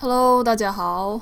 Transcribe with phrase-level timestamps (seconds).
[0.00, 1.20] Hello，大家好。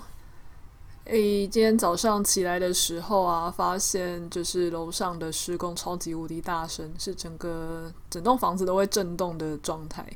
[1.06, 10.06] 诶，今天早上起来的时候啊，发现就是楼上的施工超级无敌大声，是整个整栋房子都会震动的状态。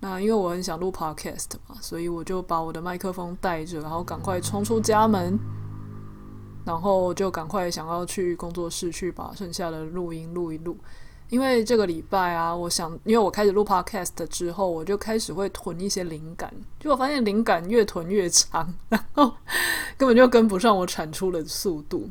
[0.00, 5.38] 那因为我很想录 Podcast 嘛，所以我就把我的麦克风带着，然后赶快冲出家门，
[6.64, 10.76] 然后就赶快想要去工作室去把剩下的录音录一录。
[11.32, 19.32] 因为这个礼拜啊，我想，因为我开始录 podcast 之后，我就开始会囤一些灵感，结果发现灵感越囤越长，然后
[19.96, 22.10] 根本就跟不上我产出的速度。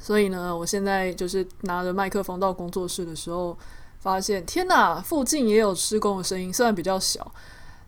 [0.00, 3.58] 所以呢，我现在就是拿着麦克风到工作室的时候，
[3.98, 7.32] 发现天哪，附近也有施工的声音，虽然比较小，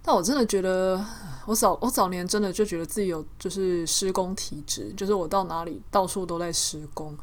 [0.03, 1.01] 但我真的觉得，
[1.47, 7.17] 我早我早年真的就觉得自己有就是施工体质，就是我到哪里到处都在施工。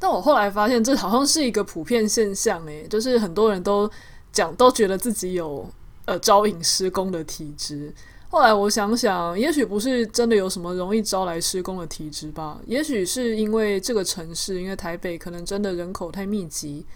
[0.00, 3.88] 但我后来发现，这好像是一个普遍现象，诶，就是很多人都
[4.32, 5.68] 讲，都觉得自己有
[6.06, 7.92] 呃招引施工的体质。
[8.30, 16.86] 后来我想想，也许不是真的有什么容易招来施工的体质吧，也许是因为这个城市，因为台北可能真的人口太密集，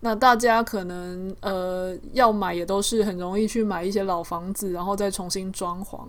[0.00, 6.00] 那大家可能呃要买也都是很容易去买一些老房子，然后再重新装潢。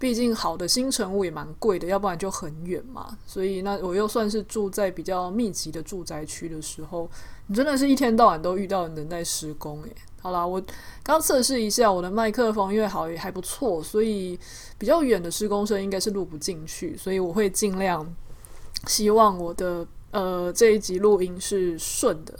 [0.00, 3.18] 毕竟好的新成屋也蛮贵的，要不然就很远嘛。
[3.26, 7.06] 所以那我又算是住在比较密集的住宅区的时候，
[7.46, 9.94] 你真的是一天到晚都遇到人在施工诶。
[10.22, 10.62] 好啦，我
[11.02, 14.38] 刚测试一下我的麦克风，因为好也还不错，所以
[14.78, 18.10] 比较远的施工声应该是录不进去，所以我会尽量
[18.86, 22.38] 希望我的呃这一集录音是顺的。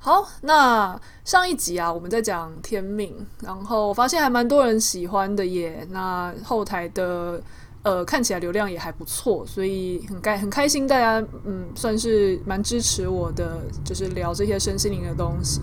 [0.00, 5.84] 好，那上一集啊，我们在讲天命，然后我发现还蛮多人喜欢的耶。
[5.90, 7.42] 那后台的
[7.82, 15.60] 呃看起来流量也还不错，所以很开很开心，大家嗯算是蛮支持我的，就是聊这些身心灵的东西。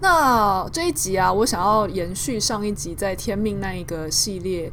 [0.00, 4.70] 那这一集啊，我想要延续上一集在天命那一个系列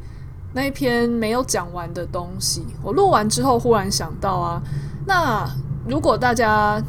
[0.52, 2.66] 那一篇没有讲完的东西。
[2.82, 4.60] 我录完之后忽然想到啊，
[5.06, 5.48] 那
[5.88, 6.82] 如果大家。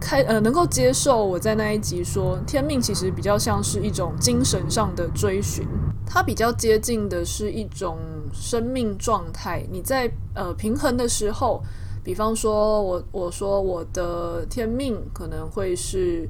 [0.00, 5.66] 开呃，能够接受我在那一集说天命其实比较像是一种精神上的追寻，
[6.06, 7.98] 它比较接近的是一种
[8.32, 9.66] 生命状态。
[9.70, 11.62] 你在呃平衡的时候，
[12.04, 16.28] 比方说我我说我的天命可能会是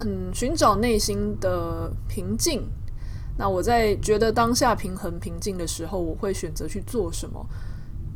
[0.00, 2.62] 嗯寻找内心的平静。
[3.36, 7.46] 那我在觉得当下平衡平静的时候，我会选择去做什么？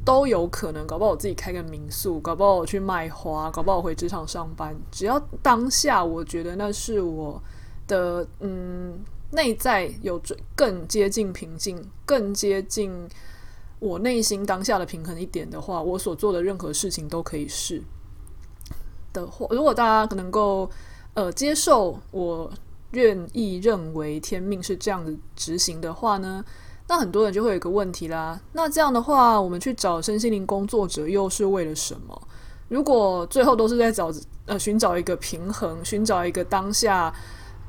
[0.05, 4.77] 都有可能，搞不好我自己开个民宿，搞不好我去卖花，搞不好我回职场上班。
[4.91, 7.41] 只要当下，我觉得那是我
[7.87, 8.99] 的嗯
[9.31, 10.21] 内在有
[10.57, 13.09] 更接近平静，更接近
[13.79, 17.83] 我内心当下的平衡一点的话，我所做的任何事情都可以是
[19.13, 19.47] 的话。
[19.51, 20.69] 如果大家能够
[21.15, 22.51] 呃接受，我
[22.91, 26.45] 愿意认为天命是这样子执行的话呢？
[26.93, 32.23] 那很多人就会有一个问题啦，那这样的话，我们去找身心灵工作者又是为了什么？
[32.69, 34.13] 如果最后都是在找
[34.45, 37.11] 呃寻找一个平衡，寻找一个当下，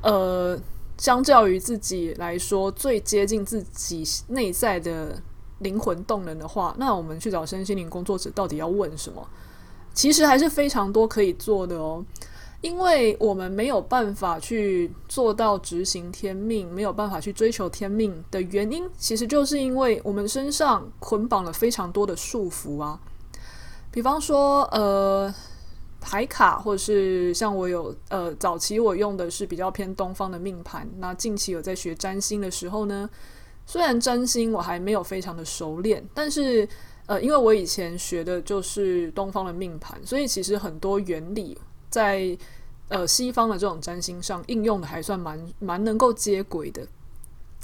[0.02, 0.60] 呃，
[0.98, 5.18] 相较于自己来说最接近自己内在的
[5.60, 9.26] 灵魂动能的话，那我们去找身心灵工作者到底要问什么？
[9.94, 12.04] 其实还是非常多可以做的哦。
[12.64, 22.98] 因为我们没有办法去做到执行天命，没有办法去追求天命的原因，其实就是因为我们身上捆绑了非常多的束缚啊。
[23.90, 25.32] 比方说，呃，
[26.00, 33.10] 牌卡，或者是像我有呃，早期我用的是比较偏东方的命盘，那近期有在学占星的时候呢，
[33.66, 36.66] 虽然占星我还没有非常的熟练，但是
[37.04, 41.58] 呃，因为我以前学的就是东方的命盘，所以其实很多原理。
[41.94, 42.36] 在
[42.88, 46.84] 呃西方的这种占星上应用的还算蛮蛮能够接轨的，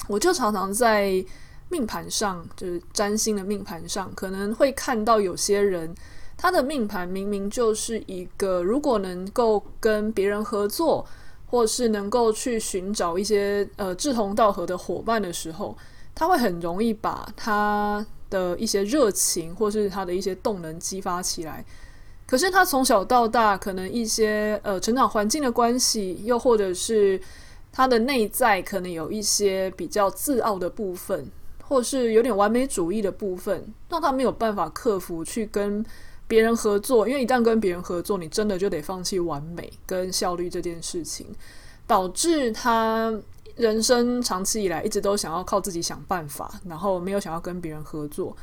[0.06, 1.24] 我就常常在
[1.68, 5.92] 命盘上，就是占星的命盘上，可能会看到有些人
[6.36, 11.04] 他的命盘明明就是一个，如果能够跟别人合作，
[11.46, 15.76] 或是能够去寻找一些呃志同道合的伙伴的时候，
[16.14, 21.64] 他会很容易把他的一些热情或是他的一些动能激发起来。
[22.30, 27.20] 可是他从小到大，可能一些呃成长环境的关系，又或者是
[27.72, 31.26] 他的内在可能有一些比较自傲的部分，
[31.60, 35.84] 或是有点完美主义的部分，让他没有办法克服去跟
[36.28, 37.08] 别人合作。
[37.08, 41.26] 因为一旦跟别人合作，你真的就得放弃完美跟效率这件事情，
[41.84, 43.12] 导致他
[43.56, 48.36] 人生长期以来一直都想要靠自己想办法，然后没有想要跟别人合作。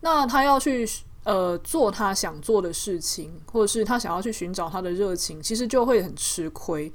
[0.00, 0.84] 那他要去。
[1.28, 6.90] 呃，做他想做的事情，或者是他想要去寻找他的热情，其实就会很吃亏。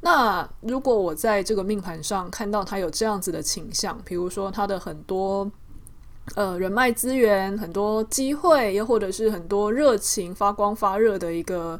[0.00, 5.52] 那如果我在这个命盘上看到他有这样子的倾向，比如说他的很多
[6.36, 11.78] 呃人脉资源、很多机会，又或者是很多热情发光发热的一个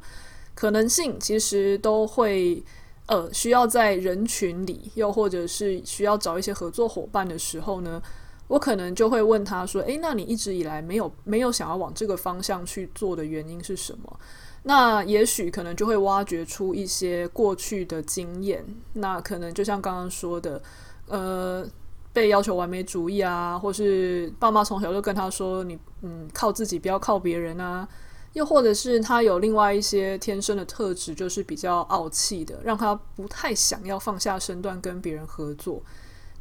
[0.54, 2.62] 可能性，其实都会
[3.06, 8.02] 呃需要在人群里，又或者是需要找一些合作伙伴的时候呢，
[8.50, 14.18] 我可能就会问他说：“诶，那你一直以来没有没有想要往这个方向去做的原因是什么？”
[14.64, 18.64] 那也许可能就会挖掘出一些过去的经验，
[18.94, 20.60] 那可能就像刚刚说的，
[21.06, 21.64] 呃，
[22.12, 27.88] 被要求完美主义啊，或是爸妈从小就跟他说你嗯靠自己不要靠别人啊，
[28.32, 35.80] 又或者是他有另外一些天生的特质，就是比较傲气的，让他不太想要放下身段跟别人合作。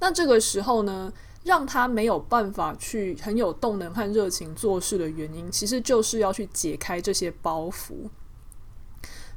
[0.01, 1.11] 那这个时候呢，
[1.49, 7.93] 让他没有办法去很有动能和热情做事的原因，其实就是要去解开这些包袱。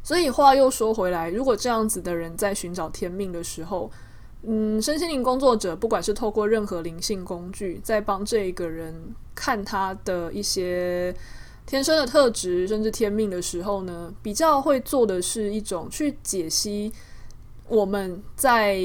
[0.02, 3.90] 所以话又说回来，如果这样子的人在寻找天命的时候，
[4.42, 8.94] 嗯，身心灵工作者不管是透过任何灵性工具，在帮这一个人
[9.34, 11.16] 看他的一些
[11.64, 16.92] 天生的特质，甚至天命的时候呢，比较会做的是一种去解析
[17.68, 18.78] 我们在。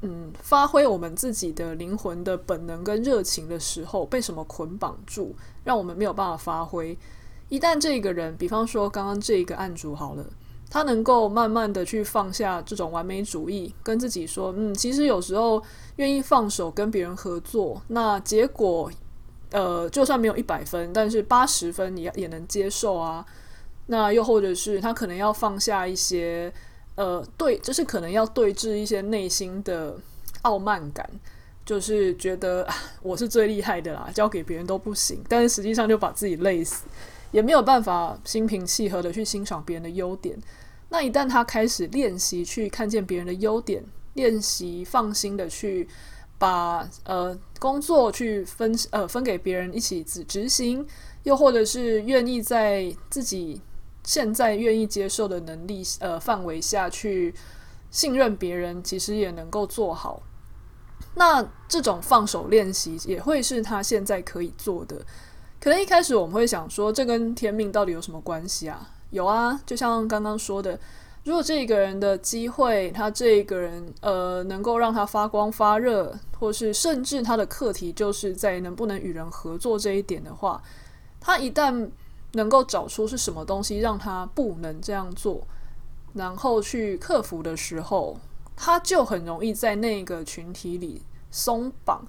[0.00, 5.34] 嗯，发挥我们自己的灵魂的本能跟热情的时候，被什么捆绑住，
[5.64, 6.96] 让我们没有办法发挥。
[7.48, 10.24] 一旦这个人，比方说刚刚这一个案主好了，
[10.70, 15.60] 他能够慢慢的去放下这种完美主义，跟自己说，嗯，其实有时候
[15.96, 18.88] 愿意放手跟别人合作，那结果，
[19.50, 23.26] 呃，就算没有一百分，但是八十分你也能接受啊。
[23.86, 26.52] 那又或者是他可能要放下一些。
[26.98, 29.96] 呃，对，就是可能要对峙一些内心的
[30.42, 31.08] 傲慢感，
[31.64, 32.68] 就是觉得，
[33.02, 36.86] 我是最厉害的啦，交给别人都不行，但是实际上就把自己累死，
[37.30, 40.36] 也没有办法心平气和的去欣赏别人的优点。
[40.88, 43.84] 那一旦他开始练习去看见别人的优点，
[44.14, 45.86] 练习放心的去
[46.36, 50.84] 把呃工作去分呃分给别人一起执执行，
[51.22, 53.60] 又或者是愿意在自己。
[54.08, 57.34] 现在愿意接受的能力，呃，范围下去
[57.90, 60.22] 信任别人，其实也能够做好。
[61.14, 64.96] 那这种放手练习也会是他现在可以做的。
[65.60, 68.88] 可能一开始我们会想说，这跟天命到底有什么关系啊？
[69.10, 70.80] 有啊，就像刚刚说的，
[71.24, 80.62] 如果这一个人的机会，他这一个人呃，能够让他发光发热，或是甚至他的课题就是在能不能与人合作这一点的话，
[81.20, 81.90] 他一旦
[82.32, 85.46] 能够找出是什么东西让他不能这样做，
[86.12, 88.18] 然后去克服的时候，
[88.54, 92.06] 他就很容易在那个群体里松绑，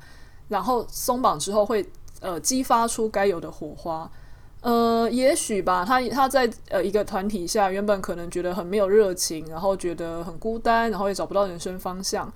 [0.50, 1.90] 然后松绑之后会
[2.20, 4.12] 呃激发出该有的火花。
[4.60, 12.30] 呃，也许吧，他他在呃一个团体下，原本可能觉得很没有热情，然后觉得很孤单，然后也找不到人生方向，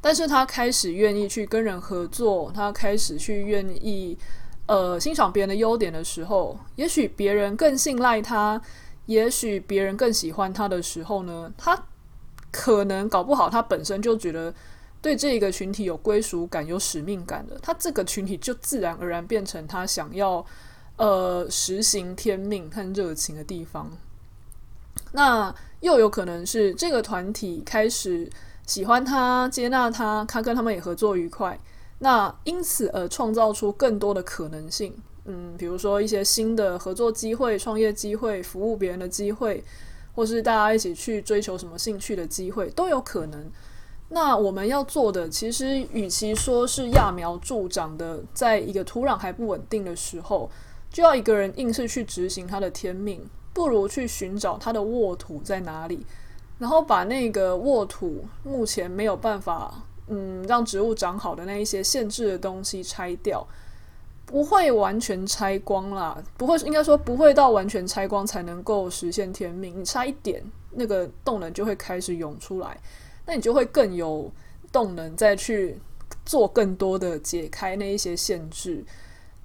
[0.00, 4.18] 但是他开始愿意去跟人合作，他开始去愿意。
[4.68, 8.60] 呃，欣赏别人的优点的时候，也许别人更信赖他，
[9.06, 11.86] 也许别人更喜欢他的时候呢，他
[12.52, 14.52] 可能搞不好他本身就觉得
[15.00, 20.44] 对这个群体有归属感、有使命感的，他这个群体就自然而然变成他想要
[20.96, 23.90] 呃实行天命和热情的地方。
[25.12, 28.28] 那又有可能是这个团体开始
[28.66, 31.58] 喜欢他、接纳他，他跟他们也合作愉快。
[32.00, 39.64] 那因此而创造出更多的可能性，嗯，比如说一些新的合作机会、创业机会、服务别人的机会，
[40.14, 43.50] 或是大家一起去追求什么兴趣的机会都有可能。
[44.10, 50.48] 那我们要做的，其实与其说是揠苗助长的，在一个土壤还不稳定的时候，
[50.90, 53.20] 就要一个人硬是去执行他的天命，
[53.52, 56.06] 不如去寻找他的沃土在哪里，
[56.58, 59.82] 然后把那个沃土目前没有办法。
[60.08, 63.46] 嗯，让植物长好的那一些限制的东西拆掉，
[64.24, 69.80] 不会完全拆光啦，不会，应该说不会到完全拆光才能够实现天命。
[69.80, 72.78] 你差一点，那个动能就会开始涌出来，
[73.26, 74.30] 那你就会更有
[74.72, 75.78] 动能再去
[76.24, 78.84] 做更多的解开那一些限制。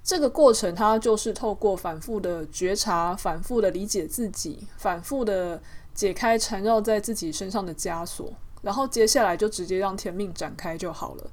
[0.02, 5.62] 这个过程它就是透过反复的觉察、反复的理解自己、反复的
[5.94, 8.30] 解开缠绕在自己身上的枷锁。
[8.64, 11.30] 然后接下来就直接让天命展开就好了。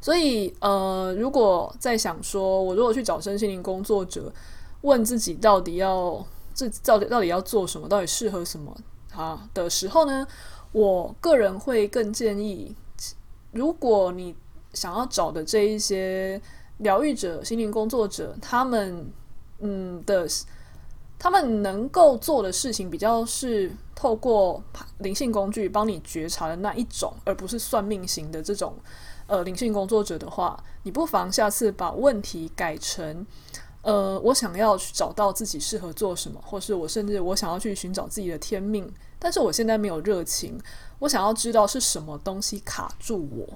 [0.00, 4.32] 所以，呃，如果在想说，我如果去找身心灵工作者，
[4.80, 8.76] 问自己到底要这到底到底要做什么，到底适合什么
[9.14, 10.26] 啊的时候呢，
[10.72, 12.74] 我个人会更建议，
[13.52, 14.34] 如果你
[14.74, 16.42] 想要找的这一些
[16.78, 19.06] 疗愈者、心灵工作者，他们
[19.60, 20.26] 嗯的。
[21.22, 24.60] 他们能够做的事情比较是透过
[24.98, 28.74] 灵性工具帮你觉察的那一种，而不是算命型的这种
[29.28, 33.24] 呃灵性工作者的话，你不妨下次把问题改成，
[33.82, 40.60] 呃，我想要去找到自己适合做什么，或是我甚至我想要去寻找自己的天命，但是我现在没有热情，
[40.98, 43.48] 我想要知道是什么东西卡住我。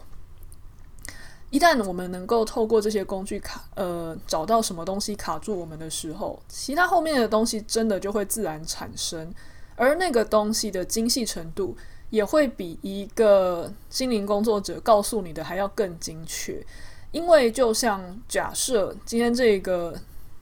[1.57, 9.33] 一旦我们能够透过这些工具卡，呃，找到什么东西卡住我们的时候，其他后面的东西真的就会自然产生，
[9.75, 11.75] 而那个东西的精细程度
[12.11, 16.63] 也会比一个心灵工作者告诉你的还要更精确。
[17.11, 19.99] 因为就像假设今天这个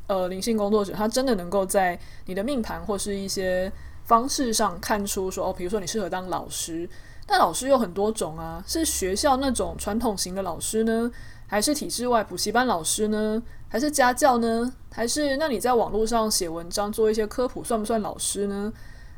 [0.08, 3.70] 呃灵性工作者，他真的能够在你的命盘或是一些
[4.02, 6.90] 方式上看出说，哦，比如说你适合当老师。
[7.26, 11.10] 但老师有很多种啊，是学校那种传统型的老师呢，
[11.46, 14.70] 还是体制外补习班老师呢，还是家教呢？
[14.92, 18.70] 还是那你在网络上写文章做一些科普，算不算老师呢？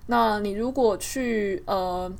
[0.07, 2.11] 那你如果去呃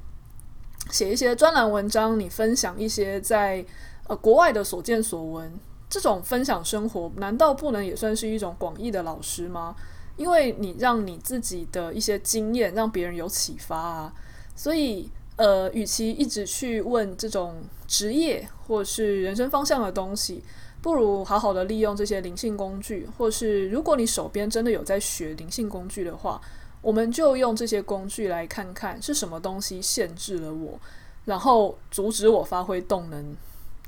[0.91, 3.65] 写一些专栏文章，你分享一些在
[4.09, 5.57] 呃国外的所见所闻，
[5.89, 9.77] 这种分享生活，难道不能也算是一种广义的老师吗？
[10.17, 14.13] 因为你让你自己的一些经验让别人有启发啊，
[14.57, 15.09] 所以。
[15.37, 17.55] 呃，与其一直去问这种
[17.87, 20.43] 职业或是人生方向的东西，
[20.81, 26.41] 不如好好的利用这些灵性工具，或是如果你手边真的有在学灵性工具的话，
[26.81, 30.79] 我们就用这些工具来看看是什么东西限制了我，
[31.25, 33.37] 然后阻止我发挥动能。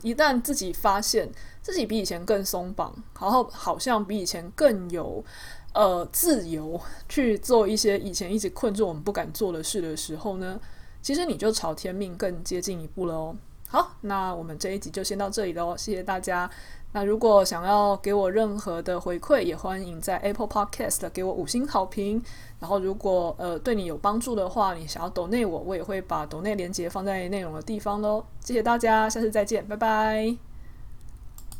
[0.02, 1.28] 一旦自己发现
[1.60, 5.24] 自己比以前更松绑，然后好像比以前更有
[5.72, 10.60] 呃自由去做一些以前一直困住我们不敢做的事的时候呢，
[11.00, 13.36] 其实你就朝天命更接近一步了哦。
[13.68, 16.50] 好，那我们这一集就先到这里喽，谢谢大家。
[16.92, 22.22] 那如果想要给我任何的回馈，也欢迎在 Apple Podcast 给我五星好评。
[22.60, 28.24] 然后如果呃对你有帮助的话，你想要抖内我，我也会把抖内连接放在内容的地方喽。
[28.40, 30.47] 谢谢大家，下次再见，拜拜。